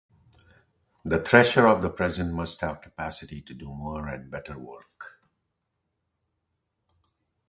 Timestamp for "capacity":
2.81-3.39